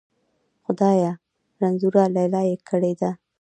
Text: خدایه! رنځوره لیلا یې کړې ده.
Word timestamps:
خدایه! 0.63 1.11
رنځوره 1.61 2.03
لیلا 2.15 2.41
یې 2.49 2.55
کړې 2.69 2.93
ده. 3.01 3.11